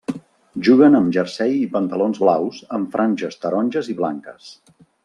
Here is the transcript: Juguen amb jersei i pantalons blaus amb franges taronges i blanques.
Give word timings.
Juguen 0.67 0.99
amb 0.99 1.13
jersei 1.17 1.53
i 1.57 1.67
pantalons 1.75 2.23
blaus 2.25 2.65
amb 2.79 2.91
franges 2.97 3.39
taronges 3.45 3.93
i 3.97 3.99
blanques. 4.03 4.55